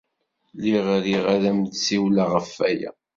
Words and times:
Lliɣ 0.55 0.87
riɣ 1.03 1.23
ad 1.33 1.43
am-d-ssiwleɣ 1.51 2.27
ɣef 2.35 2.49
waya. 2.57 2.91